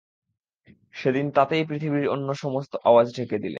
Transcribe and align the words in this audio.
সেদিন 0.93 1.25
তাতেই 1.31 1.63
পৃথিবীর 1.65 2.05
অন্য 2.07 2.27
সমস্ত 2.33 2.73
আওয়াজ 2.83 3.07
ঢেকে 3.15 3.37
দিলে। 3.37 3.49